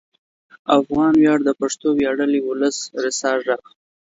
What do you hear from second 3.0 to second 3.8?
رسا غږ